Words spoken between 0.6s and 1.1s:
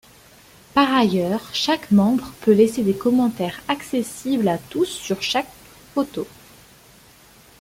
Par